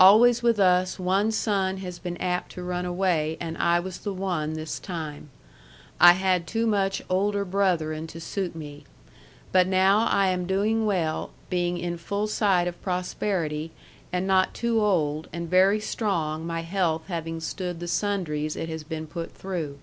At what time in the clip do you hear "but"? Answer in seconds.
9.52-9.66